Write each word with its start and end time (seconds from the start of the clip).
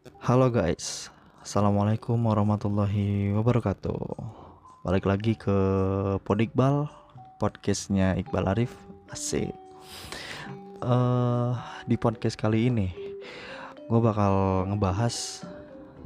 Halo 0.00 0.48
guys, 0.48 1.12
Assalamualaikum 1.44 2.16
warahmatullahi 2.24 3.36
wabarakatuh. 3.36 4.00
Balik 4.80 5.04
lagi 5.04 5.36
ke 5.36 5.52
Podikbal 6.24 6.88
Podcastnya 7.36 8.16
Iqbal 8.16 8.48
Arif. 8.48 8.72
Asik. 9.12 9.52
Uh, 10.80 11.52
Di 11.84 12.00
podcast 12.00 12.40
kali 12.40 12.72
ini 12.72 12.88
Gue 13.92 14.00
bakal 14.00 14.64
ngebahas 14.72 15.44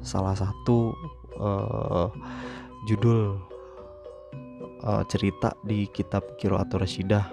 Salah 0.02 0.34
satu 0.34 0.90
uh, 1.38 2.10
Judul 2.90 3.38
uh, 4.82 5.06
Cerita 5.06 5.54
di 5.62 5.86
kitab 5.86 6.34
Kiroatur 6.42 6.82
Rashidah 6.82 7.30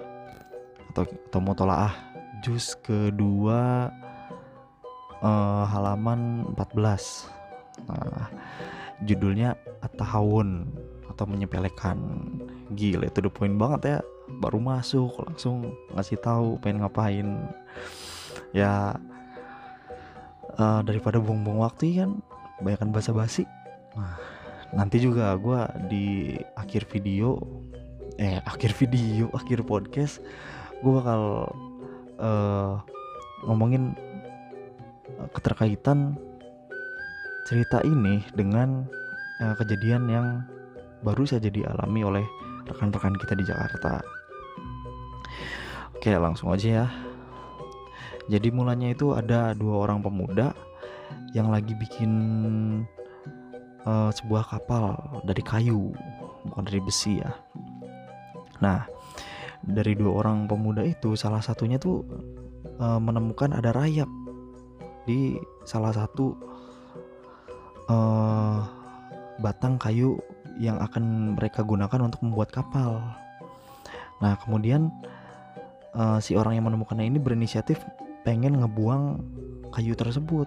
Atau, 0.94 1.10
atau 1.10 1.40
Mutolaah 1.42 1.90
Juz 2.46 2.78
kedua 2.78 3.90
uh, 5.22 5.64
halaman 5.70 6.50
14 6.58 7.88
nah, 7.88 8.28
judulnya 9.06 9.56
tahun 9.96 10.68
atau 11.10 11.24
menyepelekan 11.28 11.98
gila 12.72 13.08
itu 13.08 13.20
the 13.20 13.30
point 13.32 13.56
banget 13.56 13.80
ya. 13.84 13.98
Baru 14.40 14.62
masuk 14.62 15.12
langsung 15.20 15.76
ngasih 15.92 16.18
tahu 16.22 16.56
pengen 16.62 16.84
ngapain. 16.84 17.28
Ya 18.56 18.96
uh, 20.56 20.80
daripada 20.84 21.20
buang-buang 21.20 21.60
waktu 21.60 22.00
kan? 22.00 22.10
Banyakkan 22.64 22.94
basa-basi. 22.94 23.44
Nah, 23.92 24.16
nanti 24.72 24.96
juga 25.04 25.36
gue 25.36 25.60
di 25.92 26.06
akhir 26.56 26.88
video 26.88 27.36
eh 28.16 28.40
akhir 28.44 28.76
video 28.76 29.28
akhir 29.38 29.64
podcast 29.68 30.24
gue 30.80 30.92
bakal 30.92 31.48
uh, 32.20 32.80
ngomongin 33.44 33.92
keterkaitan 35.30 36.18
cerita 37.46 37.82
ini 37.86 38.22
dengan 38.34 38.86
uh, 39.42 39.54
kejadian 39.58 40.02
yang 40.10 40.26
baru 41.02 41.26
saja 41.26 41.50
dialami 41.50 42.02
oleh 42.06 42.24
rekan-rekan 42.66 43.14
kita 43.18 43.34
di 43.34 43.44
Jakarta. 43.46 44.02
Oke, 45.98 46.14
langsung 46.18 46.50
aja 46.50 46.82
ya. 46.82 46.86
Jadi 48.30 48.54
mulanya 48.54 48.94
itu 48.94 49.14
ada 49.14 49.54
dua 49.54 49.82
orang 49.86 50.02
pemuda 50.02 50.54
yang 51.34 51.50
lagi 51.50 51.74
bikin 51.74 52.12
uh, 53.82 54.10
sebuah 54.14 54.46
kapal 54.46 54.94
dari 55.26 55.42
kayu, 55.42 55.90
bukan 56.46 56.62
dari 56.62 56.78
besi 56.78 57.18
ya. 57.18 57.30
Nah, 58.62 58.86
dari 59.66 59.98
dua 59.98 60.22
orang 60.22 60.46
pemuda 60.46 60.86
itu 60.86 61.18
salah 61.18 61.42
satunya 61.42 61.82
tuh 61.82 62.06
uh, 62.78 63.02
menemukan 63.02 63.50
ada 63.54 63.74
rayap 63.74 64.10
di 65.06 65.34
salah 65.66 65.90
satu 65.90 66.34
uh, 67.90 68.58
batang 69.42 69.80
kayu 69.80 70.18
yang 70.60 70.78
akan 70.78 71.34
mereka 71.34 71.64
gunakan 71.64 72.06
untuk 72.06 72.20
membuat 72.22 72.52
kapal. 72.52 73.02
Nah, 74.22 74.38
kemudian 74.38 74.92
uh, 75.96 76.22
si 76.22 76.38
orang 76.38 76.54
yang 76.60 76.66
menemukannya 76.68 77.08
ini 77.08 77.18
berinisiatif 77.18 77.82
pengen 78.22 78.62
ngebuang 78.62 79.18
kayu 79.74 79.96
tersebut. 79.98 80.46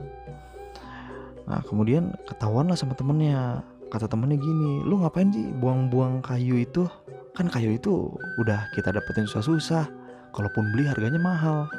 Nah, 1.46 1.62
kemudian 1.66 2.16
ketahuan 2.26 2.70
lah 2.72 2.78
sama 2.78 2.96
temennya. 2.96 3.66
Kata 3.92 4.10
temennya 4.10 4.42
gini, 4.42 4.82
lu 4.82 5.04
ngapain 5.04 5.30
sih 5.30 5.46
buang-buang 5.62 6.24
kayu 6.26 6.64
itu? 6.64 6.90
Kan 7.36 7.52
kayu 7.52 7.76
itu 7.76 8.10
udah 8.42 8.66
kita 8.74 8.96
dapetin 8.96 9.28
susah-susah. 9.28 9.86
Kalaupun 10.34 10.68
beli 10.74 10.84
harganya 10.88 11.22
mahal 11.22 11.70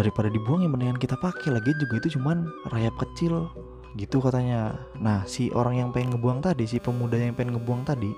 daripada 0.00 0.32
dibuang 0.32 0.64
yang 0.64 0.72
mendingan 0.72 0.96
kita 0.96 1.20
pakai 1.20 1.52
lagi 1.52 1.76
juga 1.76 2.00
itu 2.00 2.16
cuman 2.16 2.48
rayap 2.72 2.96
kecil 2.96 3.52
gitu 4.00 4.24
katanya. 4.24 4.80
Nah 4.96 5.28
si 5.28 5.52
orang 5.52 5.76
yang 5.76 5.88
pengen 5.92 6.16
ngebuang 6.16 6.40
tadi 6.40 6.64
si 6.64 6.80
pemuda 6.80 7.20
yang 7.20 7.36
pengen 7.36 7.60
ngebuang 7.60 7.84
tadi 7.84 8.08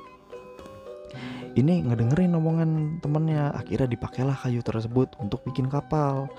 ini 1.53 1.85
ngedengerin 1.85 2.33
omongan 2.39 2.71
temennya. 3.05 3.53
Akhirnya 3.53 3.89
dipakailah 3.91 4.37
kayu 4.41 4.65
tersebut 4.65 5.13
untuk 5.21 5.45
bikin 5.45 5.69
kapal. 5.69 6.31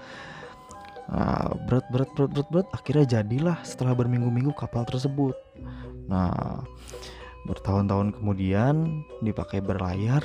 Nah 1.11 1.53
berat 1.69 1.85
berat 1.93 2.09
berat 2.17 2.31
berat 2.33 2.49
berat. 2.49 2.67
Akhirnya 2.73 3.05
jadilah 3.19 3.57
setelah 3.61 3.93
berminggu-minggu 3.93 4.55
kapal 4.57 4.87
tersebut. 4.87 5.37
Nah 6.09 6.63
bertahun-tahun 7.45 8.17
kemudian 8.17 9.05
dipakai 9.21 9.61
berlayar. 9.61 10.23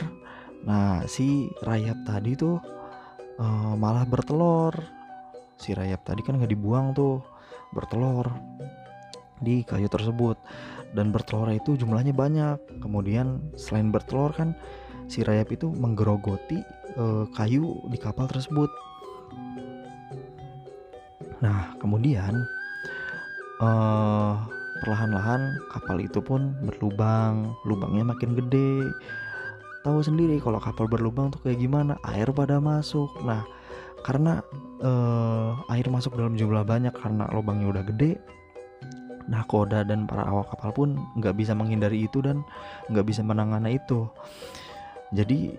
Nah 0.64 1.04
si 1.04 1.52
rayap 1.60 1.98
tadi 2.08 2.32
tuh 2.38 2.56
uh, 3.36 3.74
malah 3.76 4.08
bertelur 4.08 4.72
si 5.58 5.74
rayap 5.74 6.06
tadi 6.06 6.22
kan 6.22 6.38
nggak 6.38 6.54
dibuang 6.54 6.94
tuh 6.94 7.20
bertelur 7.74 8.30
di 9.42 9.62
kayu 9.66 9.90
tersebut. 9.90 10.38
Dan 10.96 11.12
bertelur 11.12 11.52
itu 11.52 11.76
jumlahnya 11.76 12.16
banyak. 12.16 12.80
Kemudian 12.80 13.52
selain 13.60 13.92
bertelur 13.92 14.32
kan 14.32 14.56
si 15.10 15.20
rayap 15.20 15.52
itu 15.52 15.68
menggerogoti 15.68 16.64
uh, 16.96 17.28
kayu 17.36 17.84
di 17.92 17.98
kapal 18.00 18.24
tersebut. 18.30 18.70
Nah 21.44 21.76
kemudian 21.78 22.34
uh, 23.60 24.42
perlahan-lahan 24.80 25.60
kapal 25.76 26.00
itu 26.00 26.24
pun 26.24 26.56
berlubang. 26.64 27.52
Lubangnya 27.68 28.08
makin 28.08 28.32
gede. 28.32 28.88
Tahu 29.84 30.02
sendiri 30.02 30.40
kalau 30.42 30.58
kapal 30.58 30.88
berlubang 30.88 31.30
tuh 31.30 31.40
kayak 31.44 31.60
gimana? 31.60 32.00
Air 32.02 32.32
pada 32.32 32.58
masuk. 32.58 33.12
Nah 33.22 33.44
karena 34.02 34.40
uh, 34.82 35.58
air 35.72 35.86
masuk 35.90 36.14
dalam 36.14 36.38
jumlah 36.38 36.64
banyak 36.64 36.94
karena 36.94 37.26
lubangnya 37.34 37.68
udah 37.70 37.84
gede. 37.86 38.18
Nah 39.28 39.44
koda 39.44 39.84
dan 39.84 40.08
para 40.08 40.24
awak 40.24 40.56
kapal 40.56 40.70
pun 40.72 40.88
nggak 41.20 41.36
bisa 41.36 41.52
menghindari 41.52 42.08
itu 42.08 42.24
dan 42.24 42.40
nggak 42.88 43.06
bisa 43.06 43.20
menangani 43.20 43.76
itu. 43.76 44.08
Jadi 45.12 45.52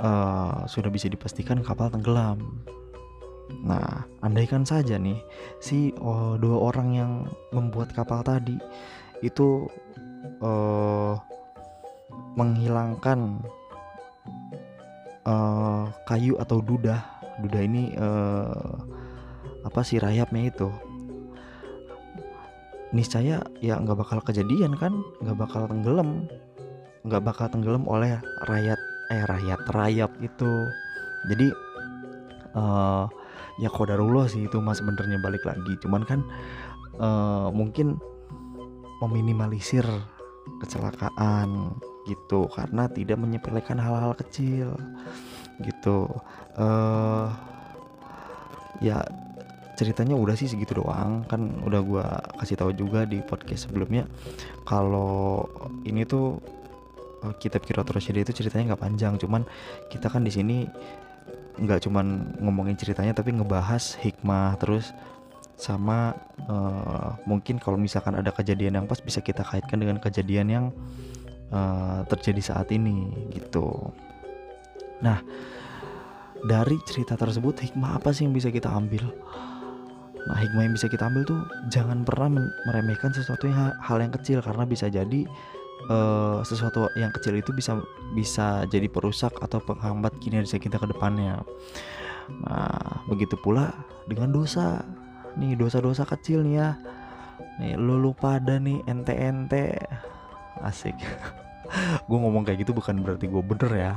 uh, 0.00 0.64
sudah 0.64 0.88
bisa 0.88 1.10
dipastikan 1.12 1.60
kapal 1.60 1.92
tenggelam. 1.92 2.40
Nah 3.66 4.06
andaikan 4.24 4.64
saja 4.64 4.96
nih 4.96 5.18
si 5.60 5.92
oh, 6.00 6.38
dua 6.40 6.72
orang 6.72 6.88
yang 6.94 7.12
membuat 7.52 7.92
kapal 7.92 8.24
tadi 8.24 8.56
itu 9.20 9.68
uh, 10.40 11.18
menghilangkan 12.38 13.42
uh, 15.28 15.92
kayu 16.08 16.40
atau 16.40 16.64
dudah 16.64 17.19
Duda 17.40 17.60
ini 17.64 17.92
uh, 17.96 18.76
apa 19.64 19.80
sih 19.84 20.00
rayapnya 20.00 20.52
itu? 20.52 20.68
Niscaya 22.90 23.40
ya 23.62 23.78
nggak 23.78 23.98
bakal 23.98 24.18
kejadian 24.20 24.76
kan? 24.76 25.00
Nggak 25.24 25.38
bakal 25.38 25.62
tenggelam. 25.70 26.28
Nggak 27.06 27.22
bakal 27.24 27.46
tenggelam 27.48 27.84
oleh 27.88 28.20
rayat 28.48 28.80
eh 29.10 29.24
rayat 29.24 29.60
rayap 29.72 30.12
itu. 30.20 30.52
Jadi 31.28 31.48
uh, 32.56 33.04
ya 33.60 33.68
kodarullah 33.68 34.28
sih 34.28 34.44
itu 34.44 34.60
mas 34.60 34.80
sebenarnya 34.80 35.20
balik 35.20 35.44
lagi. 35.48 35.76
Cuman 35.80 36.02
kan 36.04 36.20
uh, 37.00 37.48
mungkin 37.52 37.96
meminimalisir 39.00 39.84
kecelakaan 40.60 41.72
gitu. 42.04 42.48
Karena 42.52 42.84
tidak 42.90 43.16
menyepelekan 43.16 43.80
hal-hal 43.80 44.12
kecil 44.18 44.76
gitu. 45.62 46.08
Uh, 46.56 47.30
ya 48.80 49.04
ceritanya 49.76 50.16
udah 50.16 50.36
sih 50.36 50.48
segitu 50.48 50.80
doang. 50.80 51.24
Kan 51.28 51.64
udah 51.64 51.80
gua 51.80 52.06
kasih 52.40 52.56
tahu 52.60 52.72
juga 52.76 53.08
di 53.08 53.24
podcast 53.24 53.68
sebelumnya 53.68 54.04
kalau 54.68 55.46
ini 55.88 56.04
tuh 56.04 56.40
uh, 57.24 57.34
kitab 57.40 57.64
Kiratul 57.64 57.96
Rasyid 57.96 58.20
itu 58.20 58.44
ceritanya 58.44 58.74
nggak 58.74 58.82
panjang. 58.82 59.14
Cuman 59.16 59.44
kita 59.88 60.12
kan 60.12 60.24
di 60.24 60.32
sini 60.32 60.68
nggak 61.60 61.84
cuman 61.84 62.36
ngomongin 62.40 62.76
ceritanya 62.78 63.12
tapi 63.12 63.36
ngebahas 63.36 64.00
hikmah 64.00 64.56
terus 64.56 64.96
sama 65.60 66.16
uh, 66.48 67.20
mungkin 67.28 67.60
kalau 67.60 67.76
misalkan 67.76 68.16
ada 68.16 68.32
kejadian 68.32 68.80
yang 68.80 68.86
pas 68.88 68.96
bisa 68.96 69.20
kita 69.20 69.44
kaitkan 69.44 69.76
dengan 69.76 70.00
kejadian 70.00 70.48
yang 70.48 70.66
uh, 71.52 72.00
terjadi 72.08 72.40
saat 72.40 72.72
ini 72.72 73.12
gitu. 73.36 73.92
Nah, 75.00 75.18
dari 76.44 76.76
cerita 76.88 77.16
tersebut 77.16 77.60
hikmah 77.60 78.00
apa 78.00 78.12
sih 78.12 78.24
yang 78.24 78.32
bisa 78.32 78.48
kita 78.48 78.68
ambil? 78.72 79.12
Nah, 80.28 80.36
hikmah 80.36 80.68
yang 80.68 80.74
bisa 80.76 80.88
kita 80.88 81.08
ambil 81.08 81.24
tuh 81.24 81.40
jangan 81.72 82.04
pernah 82.04 82.44
meremehkan 82.68 83.12
sesuatu 83.12 83.48
yang 83.48 83.72
hal 83.80 83.98
yang 84.00 84.12
kecil 84.12 84.44
karena 84.44 84.68
bisa 84.68 84.92
jadi 84.92 85.24
uh, 85.88 86.44
sesuatu 86.44 86.92
yang 86.96 87.08
kecil 87.16 87.40
itu 87.40 87.56
bisa 87.56 87.80
bisa 88.12 88.68
jadi 88.68 88.88
perusak 88.92 89.32
atau 89.40 89.64
penghambat 89.64 90.12
kinerja 90.20 90.60
kita 90.60 90.76
ke 90.76 90.86
depannya. 90.92 91.40
Nah, 92.44 93.04
begitu 93.08 93.34
pula 93.40 93.72
dengan 94.04 94.30
dosa. 94.30 94.84
Nih, 95.38 95.56
dosa-dosa 95.56 96.04
kecil 96.04 96.44
nih 96.44 96.54
ya. 96.58 96.70
Nih, 97.62 97.74
lu 97.78 97.96
lupa 97.96 98.36
ada 98.36 98.60
nih 98.60 98.84
ente-ente. 98.84 99.78
Asik. 100.60 100.96
gue 102.08 102.18
ngomong 102.18 102.42
kayak 102.42 102.66
gitu 102.66 102.74
bukan 102.74 103.02
berarti 103.02 103.26
gue 103.30 103.42
bener 103.42 103.72
ya. 103.74 103.92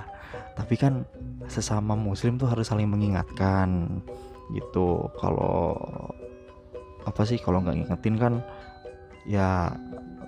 Tapi 0.53 0.77
kan 0.77 1.05
sesama 1.49 1.97
muslim 1.97 2.37
tuh 2.37 2.49
harus 2.49 2.69
saling 2.69 2.89
mengingatkan 2.89 4.01
gitu. 4.53 5.09
Kalau 5.17 5.75
apa 7.03 7.21
sih 7.27 7.41
kalau 7.41 7.59
nggak 7.59 7.83
ngingetin 7.83 8.15
kan 8.15 8.33
ya 9.27 9.73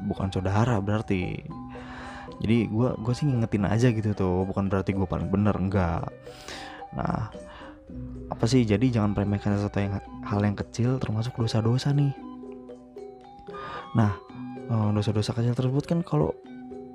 bukan 0.06 0.32
saudara 0.34 0.82
berarti. 0.82 1.46
Jadi 2.44 2.68
gue 2.68 2.90
gue 3.00 3.14
sih 3.16 3.26
ngingetin 3.30 3.66
aja 3.70 3.88
gitu 3.94 4.12
tuh 4.12 4.44
bukan 4.44 4.68
berarti 4.68 4.92
gue 4.92 5.08
paling 5.08 5.30
bener 5.32 5.56
enggak. 5.56 6.04
Nah 6.98 7.32
apa 8.26 8.46
sih 8.50 8.66
jadi 8.66 8.90
jangan 8.90 9.14
meremehkan 9.14 9.56
sesuatu 9.56 9.78
yang 9.78 10.02
hal 10.26 10.42
yang 10.42 10.58
kecil 10.58 10.98
termasuk 10.98 11.38
dosa-dosa 11.38 11.94
nih. 11.94 12.12
Nah 13.96 14.12
eh, 14.68 14.90
dosa-dosa 14.92 15.32
kecil 15.32 15.54
tersebut 15.54 15.86
kan 15.86 16.00
kalau 16.02 16.34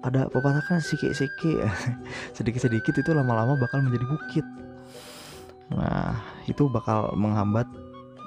ada 0.00 0.28
pepatah 0.32 0.64
kan 0.64 0.78
siki-siki 0.80 1.60
sedikit-sedikit 2.36 3.04
itu 3.04 3.10
lama-lama 3.12 3.56
bakal 3.60 3.84
menjadi 3.84 4.06
bukit. 4.08 4.46
Nah 5.70 6.16
itu 6.48 6.66
bakal 6.72 7.12
menghambat 7.14 7.68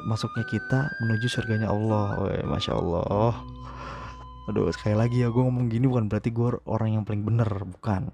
masuknya 0.06 0.46
kita 0.46 0.94
menuju 1.02 1.28
surganya 1.32 1.72
Allah. 1.74 2.20
Weh, 2.22 2.46
Masya 2.46 2.78
Allah. 2.78 3.34
Aduh 4.52 4.68
sekali 4.76 4.96
lagi 5.00 5.24
ya 5.24 5.32
gue 5.32 5.40
ngomong 5.40 5.72
gini 5.72 5.88
bukan 5.88 6.12
berarti 6.12 6.30
gue 6.36 6.60
orang 6.68 7.00
yang 7.00 7.04
paling 7.08 7.24
bener 7.24 7.48
Bukan. 7.48 8.12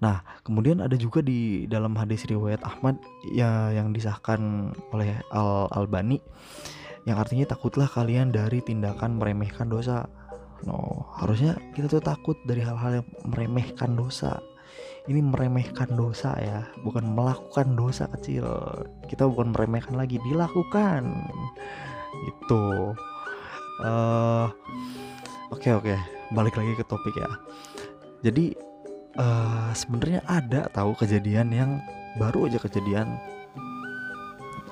Nah 0.00 0.24
kemudian 0.40 0.80
ada 0.80 0.96
juga 0.96 1.20
di 1.20 1.68
dalam 1.68 1.92
hadis 1.98 2.24
riwayat 2.24 2.64
Ahmad 2.64 2.96
ya 3.28 3.74
yang 3.76 3.92
disahkan 3.92 4.72
oleh 4.94 5.20
Al 5.28 5.68
Albani 5.68 6.16
Yang 7.04 7.16
artinya 7.16 7.46
takutlah 7.48 7.88
kalian 7.88 8.32
dari 8.32 8.64
tindakan 8.64 9.20
meremehkan 9.20 9.68
dosa 9.68 10.08
No, 10.68 11.08
harusnya 11.16 11.56
kita 11.72 11.88
tuh 11.88 12.04
takut 12.04 12.36
dari 12.44 12.60
hal-hal 12.60 13.00
yang 13.00 13.06
meremehkan 13.24 13.96
dosa. 13.96 14.40
Ini 15.08 15.24
meremehkan 15.24 15.96
dosa 15.96 16.36
ya 16.36 16.68
bukan 16.84 17.16
melakukan 17.16 17.72
dosa 17.72 18.04
kecil. 18.18 18.46
Kita 19.08 19.24
bukan 19.24 19.56
meremehkan 19.56 19.96
lagi 19.96 20.20
dilakukan. 20.28 21.08
Itu 22.28 22.92
uh, 23.82 24.46
oke 25.48 25.60
okay, 25.60 25.72
oke. 25.72 25.88
Okay. 25.88 25.98
balik 26.30 26.54
lagi 26.54 26.78
ke 26.78 26.84
topik 26.86 27.16
ya. 27.16 27.30
Jadi 28.22 28.54
uh, 29.18 29.72
sebenarnya 29.72 30.20
ada 30.28 30.70
tahu 30.70 30.94
kejadian 30.94 31.50
yang 31.50 31.70
baru 32.20 32.46
aja 32.46 32.62
kejadian 32.62 33.18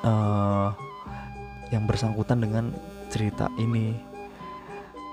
uh, 0.07 0.71
yang 1.75 1.85
bersangkutan 1.89 2.45
dengan 2.45 2.71
cerita 3.09 3.49
ini. 3.59 3.97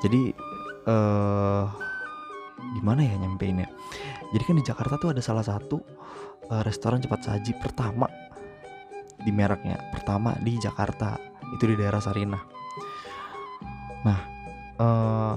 Jadi 0.04 0.36
uh, 0.85 1.65
gimana 2.77 3.01
ya 3.05 3.15
nyampeinnya 3.19 3.69
jadi 4.33 4.43
kan 4.45 4.55
di 4.57 4.65
Jakarta 4.65 4.95
tuh 4.97 5.09
ada 5.13 5.21
salah 5.21 5.45
satu 5.45 5.77
uh, 6.49 6.63
restoran 6.65 7.01
cepat 7.01 7.21
saji 7.29 7.51
pertama 7.57 8.09
di 9.21 9.31
mereknya 9.33 9.79
pertama 9.93 10.37
di 10.41 10.57
Jakarta 10.57 11.17
itu 11.53 11.63
di 11.69 11.75
daerah 11.77 12.01
Sarinah 12.01 12.43
nah 14.05 14.19
uh, 14.79 15.35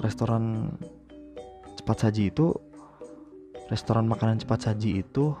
restoran 0.00 0.72
cepat 1.76 2.08
saji 2.08 2.32
itu 2.32 2.52
restoran 3.70 4.06
makanan 4.06 4.40
cepat 4.40 4.72
saji 4.72 5.02
itu 5.04 5.34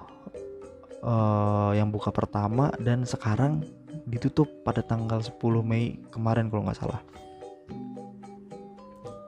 uh, 1.06 1.72
yang 1.72 1.94
buka 1.94 2.10
pertama 2.10 2.74
dan 2.82 3.06
sekarang 3.06 3.62
ditutup 4.06 4.46
pada 4.66 4.82
tanggal 4.82 5.22
10 5.22 5.38
Mei 5.62 5.98
kemarin 6.10 6.50
kalau 6.50 6.66
nggak 6.68 6.78
salah. 6.78 7.00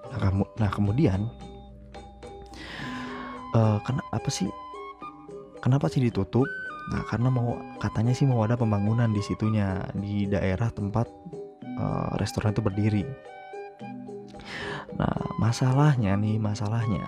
Nah, 0.09 0.19
kamu, 0.19 0.45
nah 0.57 0.71
kemudian 0.73 1.21
uh, 3.53 3.79
kan 3.85 4.01
apa 4.13 4.29
sih? 4.33 4.49
Kenapa 5.59 5.91
sih 5.91 6.01
ditutup? 6.01 6.47
Nah 6.89 7.05
karena 7.05 7.29
mau 7.29 7.61
katanya 7.77 8.17
sih 8.17 8.25
mau 8.25 8.41
ada 8.41 8.57
pembangunan 8.57 9.13
di 9.13 9.21
situnya 9.21 9.85
di 9.93 10.25
daerah 10.25 10.73
tempat 10.73 11.05
uh, 11.77 12.17
restoran 12.17 12.57
itu 12.57 12.65
berdiri. 12.65 13.05
Nah 14.97 15.17
masalahnya 15.37 16.17
nih 16.17 16.41
masalahnya 16.41 17.05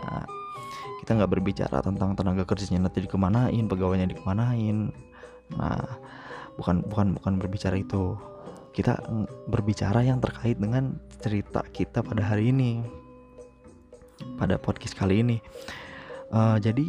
kita 1.00 1.16
nggak 1.16 1.32
berbicara 1.32 1.80
tentang 1.80 2.12
tenaga 2.12 2.44
kerjanya 2.44 2.86
nanti 2.86 3.08
dikemanain 3.08 3.64
pegawainya 3.64 4.12
dikemanain. 4.12 4.92
Nah 5.56 5.80
bukan 6.60 6.84
bukan 6.84 7.16
bukan 7.16 7.32
berbicara 7.40 7.80
itu 7.80 8.20
kita 8.70 9.02
berbicara 9.50 10.06
yang 10.06 10.22
terkait 10.22 10.56
dengan 10.56 10.98
cerita 11.18 11.66
kita 11.74 12.06
pada 12.06 12.22
hari 12.22 12.54
ini 12.54 12.80
pada 14.38 14.60
podcast 14.60 14.94
kali 14.94 15.24
ini 15.24 15.36
uh, 16.30 16.56
jadi 16.60 16.86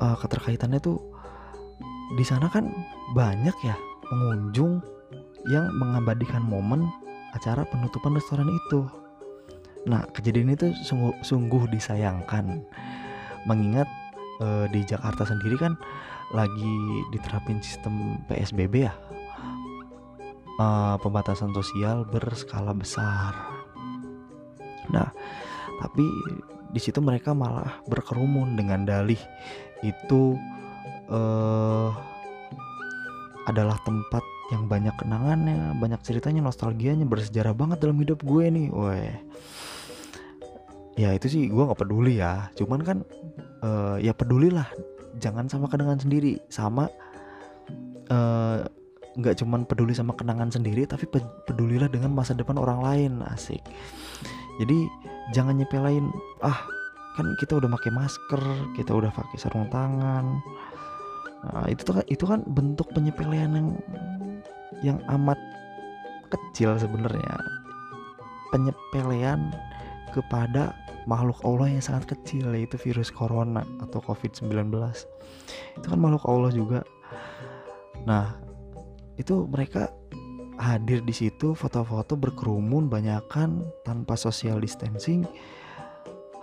uh, 0.00 0.16
keterkaitannya 0.18 0.80
tuh 0.80 0.98
di 2.16 2.24
sana 2.24 2.48
kan 2.48 2.72
banyak 3.12 3.54
ya 3.60 3.76
pengunjung 4.08 4.80
yang 5.52 5.68
mengabadikan 5.76 6.40
momen 6.40 6.88
acara 7.36 7.64
penutupan 7.68 8.16
restoran 8.16 8.48
itu. 8.48 8.88
Nah, 9.88 10.04
kejadian 10.12 10.52
itu 10.52 10.72
sungguh, 10.84 11.14
sungguh 11.24 11.68
disayangkan, 11.72 12.60
mengingat 13.48 13.88
uh, 14.42 14.66
di 14.68 14.84
Jakarta 14.84 15.24
sendiri 15.24 15.56
kan 15.56 15.76
lagi 16.36 16.76
diterapin 17.14 17.60
sistem 17.64 18.20
PSBB 18.28 18.84
ya, 18.84 18.92
uh, 20.58 20.98
pembatasan 21.00 21.54
sosial 21.54 22.04
berskala 22.04 22.74
besar. 22.74 23.32
Nah, 24.92 25.08
tapi 25.80 26.04
di 26.68 26.80
situ 26.82 27.00
mereka 27.00 27.32
malah 27.32 27.80
berkerumun 27.88 28.58
dengan 28.58 28.84
dalih 28.84 29.20
itu 29.80 30.36
uh, 31.08 31.94
adalah 33.48 33.80
tempat 33.86 34.20
yang 34.52 34.64
banyak 34.68 34.92
kenangannya, 34.96 35.76
banyak 35.76 36.00
ceritanya, 36.04 36.44
nostalgianya, 36.44 37.04
bersejarah 37.04 37.52
banget 37.52 37.84
dalam 37.84 38.00
hidup 38.00 38.20
gue 38.24 38.44
nih, 38.48 38.68
weh. 38.72 39.12
Ya 40.96 41.14
itu 41.14 41.28
sih 41.30 41.42
gue 41.48 41.62
nggak 41.62 41.80
peduli 41.80 42.20
ya, 42.20 42.48
cuman 42.56 42.80
kan 42.80 42.98
uh, 43.60 43.96
ya 44.00 44.16
pedulilah, 44.16 44.68
jangan 45.20 45.46
sama 45.52 45.68
kenangan 45.68 46.00
sendiri, 46.00 46.40
sama 46.48 46.88
uh, 48.08 48.64
nggak 49.18 49.42
cuman 49.42 49.66
peduli 49.66 49.92
sama 49.92 50.14
kenangan 50.14 50.48
sendiri, 50.54 50.86
tapi 50.86 51.10
pedulilah 51.44 51.90
dengan 51.90 52.14
masa 52.14 52.38
depan 52.38 52.54
orang 52.54 52.80
lain, 52.80 53.12
asik. 53.34 53.60
Jadi 54.62 54.86
jangan 55.34 55.58
nyepelain 55.58 56.08
ah 56.42 56.58
kan 57.18 57.26
kita 57.42 57.58
udah 57.58 57.66
pakai 57.66 57.90
masker 57.90 58.42
kita 58.78 58.94
udah 58.94 59.10
pakai 59.10 59.36
sarung 59.38 59.66
tangan. 59.74 60.38
Nah, 61.38 61.66
itu 61.70 61.82
tuh 61.86 62.02
itu 62.10 62.24
kan 62.26 62.42
bentuk 62.46 62.90
penyepelean 62.94 63.54
yang 63.54 63.68
yang 64.82 64.98
amat 65.18 65.38
kecil 66.30 66.78
sebenarnya. 66.78 67.38
Penyepelean 68.54 69.50
kepada 70.14 70.74
makhluk 71.10 71.38
Allah 71.42 71.78
yang 71.78 71.82
sangat 71.84 72.14
kecil 72.16 72.54
yaitu 72.54 72.76
virus 72.80 73.08
corona 73.08 73.64
atau 73.80 74.02
covid-19 74.04 74.70
itu 75.78 75.86
kan 75.86 75.98
makhluk 75.98 76.24
Allah 76.26 76.50
juga. 76.52 76.80
Nah 78.06 78.47
itu 79.18 79.44
mereka 79.50 79.90
hadir 80.58 81.02
di 81.06 81.14
situ 81.14 81.54
foto-foto 81.54 82.18
berkerumun 82.18 82.90
banyakkan 82.90 83.62
tanpa 83.86 84.18
social 84.18 84.58
distancing. 84.58 85.22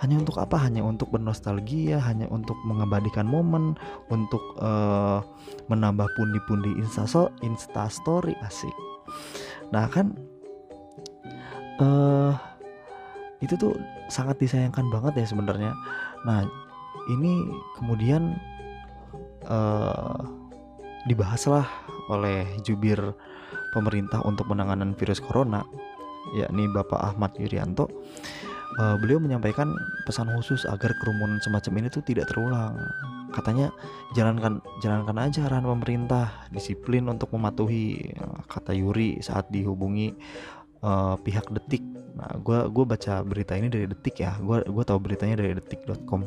Hanya 0.03 0.20
untuk 0.20 0.44
apa? 0.44 0.60
Hanya 0.60 0.84
untuk 0.84 1.08
bernostalgia 1.15 2.03
hanya 2.03 2.27
untuk 2.27 2.60
mengabadikan 2.67 3.24
momen 3.24 3.79
untuk 4.12 4.44
uh, 4.60 5.24
menambah 5.72 6.08
pundi-pundi 6.20 6.75
insta 6.84 7.08
insta 7.39 7.88
story 7.88 8.36
asik. 8.44 8.75
Nah 9.72 9.88
kan 9.88 10.12
uh, 11.79 12.36
itu 13.39 13.55
tuh 13.55 13.72
sangat 14.12 14.36
disayangkan 14.44 14.91
banget 14.91 15.24
ya 15.24 15.25
sebenarnya. 15.32 15.72
Nah 16.27 16.44
ini 17.08 17.48
kemudian 17.79 18.36
uh, 19.48 20.45
dibahaslah 21.06 21.66
oleh 22.10 22.46
jubir 22.66 22.98
pemerintah 23.74 24.22
untuk 24.26 24.50
penanganan 24.50 24.98
virus 24.98 25.22
corona, 25.22 25.62
yakni 26.34 26.66
Bapak 26.72 26.98
Ahmad 27.14 27.38
Yuryanto, 27.38 27.92
uh, 28.80 28.96
beliau 28.98 29.22
menyampaikan 29.22 29.70
pesan 30.08 30.32
khusus 30.34 30.66
agar 30.66 30.96
kerumunan 30.98 31.38
semacam 31.44 31.86
ini 31.86 31.88
tuh 31.92 32.02
tidak 32.02 32.32
terulang. 32.32 32.76
Katanya 33.36 33.68
jalankan 34.16 34.64
jalankan 34.80 35.18
aja 35.20 35.46
arahan 35.46 35.68
pemerintah, 35.68 36.48
disiplin 36.50 37.04
untuk 37.12 37.36
mematuhi 37.36 38.16
kata 38.48 38.72
Yuri 38.72 39.20
saat 39.20 39.52
dihubungi 39.52 40.16
uh, 40.82 41.20
pihak 41.20 41.52
Detik. 41.52 41.84
Nah, 42.16 42.32
gue 42.40 42.72
gua 42.72 42.86
baca 42.88 43.20
berita 43.28 43.60
ini 43.60 43.68
dari 43.68 43.92
Detik 43.92 44.24
ya, 44.24 44.40
gue 44.40 44.64
gua 44.72 44.84
tahu 44.88 45.04
beritanya 45.04 45.44
dari 45.44 45.52
detik.com. 45.52 46.24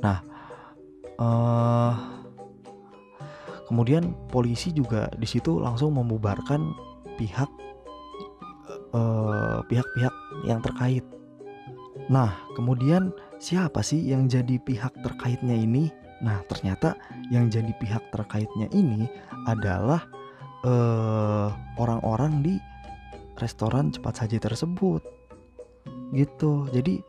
Nah, 0.00 0.24
uh, 1.20 2.15
Kemudian 3.66 4.14
polisi 4.30 4.70
juga 4.70 5.10
di 5.18 5.26
situ 5.26 5.58
langsung 5.58 5.98
membubarkan 5.98 6.72
pihak 7.18 7.50
eh, 8.94 9.58
pihak-pihak 9.66 10.14
uh, 10.14 10.46
yang 10.46 10.62
terkait. 10.62 11.02
Nah, 12.06 12.38
kemudian 12.54 13.10
siapa 13.42 13.82
sih 13.82 13.98
yang 13.98 14.30
jadi 14.30 14.62
pihak 14.62 14.94
terkaitnya 15.02 15.58
ini? 15.58 15.90
Nah, 16.22 16.40
ternyata 16.46 16.94
yang 17.34 17.50
jadi 17.50 17.74
pihak 17.76 18.14
terkaitnya 18.14 18.70
ini 18.70 19.10
adalah 19.50 20.06
eh, 20.66 21.48
orang-orang 21.78 22.42
di 22.42 22.54
restoran 23.36 23.92
cepat 23.92 24.24
saji 24.24 24.38
tersebut 24.40 25.02
gitu 26.14 26.70
jadi 26.70 27.02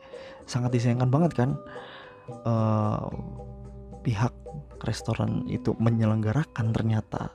sangat 0.50 0.78
disayangkan 0.78 1.10
banget 1.10 1.32
kan 1.38 1.50
eh, 2.30 3.08
pihak 4.04 4.34
restoran 4.86 5.46
itu 5.50 5.74
menyelenggarakan 5.78 6.74
ternyata. 6.74 7.34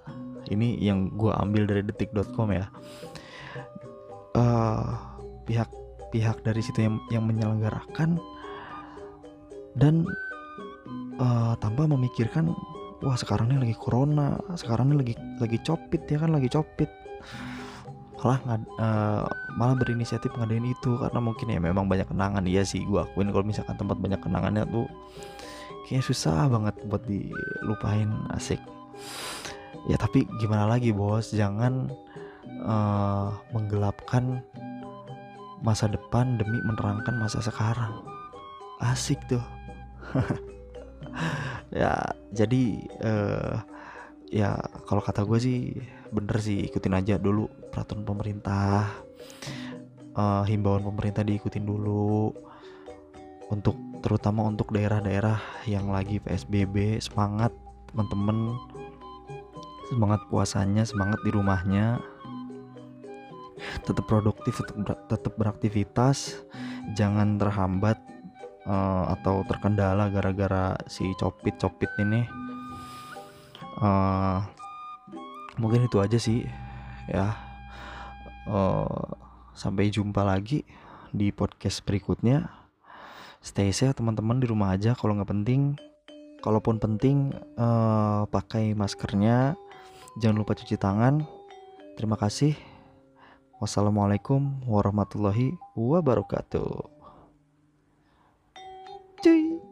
Ini 0.50 0.78
yang 0.82 1.14
gue 1.14 1.32
ambil 1.32 1.66
dari 1.66 1.82
detik.com 1.86 2.50
ya. 2.52 2.66
Uh, 4.32 4.96
pihak 5.44 5.68
pihak 6.12 6.40
dari 6.44 6.60
situ 6.64 6.84
yang 6.84 6.96
yang 7.12 7.24
menyelenggarakan 7.24 8.16
dan 9.76 10.04
uh, 11.20 11.56
tanpa 11.60 11.88
memikirkan 11.88 12.52
wah 13.04 13.16
sekarang 13.16 13.52
ini 13.52 13.68
lagi 13.68 13.76
corona 13.76 14.40
sekarang 14.56 14.92
ini 14.92 14.96
lagi 15.00 15.14
lagi 15.40 15.58
copit 15.64 16.04
ya 16.08 16.20
kan 16.20 16.32
lagi 16.32 16.48
copit. 16.52 16.88
Malah 18.22 18.38
uh, 18.78 19.26
malah 19.58 19.74
berinisiatif 19.74 20.30
ngadain 20.38 20.62
itu 20.62 20.94
karena 20.94 21.18
mungkin 21.18 21.46
ya 21.50 21.58
memang 21.58 21.90
banyak 21.90 22.06
kenangan. 22.06 22.46
Iya 22.46 22.62
sih 22.62 22.86
gue 22.86 23.02
akuin 23.02 23.34
kalau 23.34 23.42
misalkan 23.42 23.74
tempat 23.74 23.98
banyak 23.98 24.20
kenangannya 24.22 24.62
tuh 24.70 24.86
kayaknya 25.92 26.08
susah 26.08 26.48
banget 26.48 26.72
buat 26.88 27.04
dilupain 27.04 28.08
asik. 28.32 28.56
Ya 29.92 30.00
tapi 30.00 30.24
gimana 30.40 30.64
lagi 30.64 30.88
bos? 30.88 31.36
Jangan 31.36 31.92
uh, 32.64 33.28
menggelapkan 33.52 34.40
masa 35.60 35.92
depan 35.92 36.40
demi 36.40 36.64
menerangkan 36.64 37.12
masa 37.20 37.44
sekarang. 37.44 38.00
Asik 38.80 39.20
tuh. 39.28 39.44
Ya 41.72 42.04
jadi 42.32 42.84
uh, 43.00 43.56
ya 44.28 44.56
kalau 44.88 45.00
kata 45.00 45.24
gue 45.24 45.38
sih 45.40 45.72
bener 46.12 46.36
sih 46.40 46.68
ikutin 46.68 46.96
aja 46.96 47.20
dulu 47.20 47.48
peraturan 47.68 48.04
pemerintah. 48.08 48.88
Uh, 50.16 50.40
himbauan 50.48 50.84
pemerintah 50.84 51.20
diikutin 51.20 51.64
dulu 51.64 52.32
untuk 53.52 53.76
terutama 54.02 54.44
untuk 54.44 54.74
daerah-daerah 54.74 55.38
yang 55.70 55.88
lagi 55.88 56.18
PSBB 56.18 56.98
semangat 56.98 57.54
teman-teman 57.88 58.58
semangat 59.88 60.20
puasanya 60.26 60.82
semangat 60.82 61.22
di 61.22 61.30
rumahnya 61.30 62.02
tetap 63.86 64.04
produktif 64.10 64.58
tetap 64.58 64.76
ber 64.82 64.92
tetap 65.06 65.32
beraktivitas 65.38 66.42
jangan 66.98 67.38
terhambat 67.38 67.98
uh, 68.66 69.14
atau 69.18 69.42
terkendala 69.46 70.10
gara-gara 70.10 70.74
si 70.86 71.06
copit-copit 71.18 71.90
ini. 72.02 72.26
Uh, 73.78 74.42
mungkin 75.58 75.86
itu 75.86 75.98
aja 76.02 76.18
sih 76.18 76.46
ya. 77.10 77.34
Uh, 78.46 79.14
sampai 79.54 79.92
jumpa 79.94 80.26
lagi 80.26 80.66
di 81.14 81.30
podcast 81.30 81.84
berikutnya 81.86 82.61
stay 83.42 83.74
safe 83.74 83.92
teman-teman 83.92 84.38
di 84.38 84.46
rumah 84.46 84.72
aja 84.72 84.94
kalau 84.96 85.18
nggak 85.18 85.30
penting 85.30 85.74
kalaupun 86.40 86.78
penting 86.78 87.34
uh, 87.58 88.26
pakai 88.30 88.72
maskernya 88.78 89.58
jangan 90.22 90.42
lupa 90.42 90.54
cuci 90.54 90.78
tangan 90.78 91.26
terima 91.98 92.16
kasih 92.16 92.54
Wassalamualaikum 93.62 94.66
warahmatullahi 94.66 95.54
wabarakatuh. 95.78 96.82
Cuy. 99.22 99.71